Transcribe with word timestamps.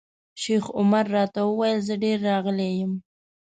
شیخ 0.41 0.65
عمر 0.79 1.05
راته 1.15 1.41
وویل 1.45 1.79
زه 1.87 1.93
ډېر 2.03 2.17
راغلی 2.29 2.69
یم. 2.79 2.93